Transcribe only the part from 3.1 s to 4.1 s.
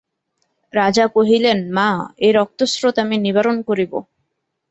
নিবারণ করিব।